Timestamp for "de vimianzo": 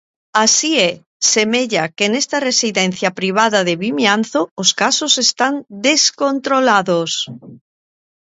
3.67-4.41